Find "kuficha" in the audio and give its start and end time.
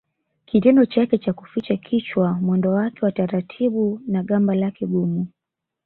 1.33-1.77